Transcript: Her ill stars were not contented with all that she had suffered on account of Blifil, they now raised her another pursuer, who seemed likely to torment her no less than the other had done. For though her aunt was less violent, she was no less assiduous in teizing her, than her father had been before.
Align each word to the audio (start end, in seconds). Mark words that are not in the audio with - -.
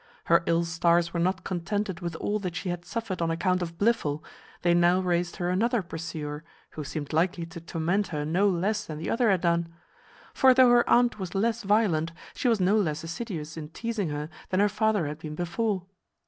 Her 0.23 0.41
ill 0.47 0.65
stars 0.65 1.13
were 1.13 1.19
not 1.19 1.43
contented 1.43 1.99
with 1.99 2.15
all 2.15 2.39
that 2.39 2.55
she 2.55 2.69
had 2.69 2.85
suffered 2.85 3.21
on 3.21 3.29
account 3.29 3.61
of 3.61 3.77
Blifil, 3.77 4.23
they 4.63 4.73
now 4.73 4.99
raised 4.99 5.35
her 5.35 5.51
another 5.51 5.83
pursuer, 5.83 6.43
who 6.71 6.83
seemed 6.83 7.13
likely 7.13 7.45
to 7.45 7.61
torment 7.61 8.07
her 8.07 8.25
no 8.25 8.49
less 8.49 8.83
than 8.87 8.97
the 8.97 9.11
other 9.11 9.29
had 9.29 9.41
done. 9.41 9.71
For 10.33 10.55
though 10.55 10.71
her 10.71 10.89
aunt 10.89 11.19
was 11.19 11.35
less 11.35 11.61
violent, 11.61 12.13
she 12.33 12.47
was 12.47 12.59
no 12.59 12.77
less 12.77 13.03
assiduous 13.03 13.57
in 13.57 13.69
teizing 13.69 14.09
her, 14.09 14.29
than 14.49 14.59
her 14.59 14.69
father 14.69 15.05
had 15.05 15.19
been 15.19 15.35
before. 15.35 15.83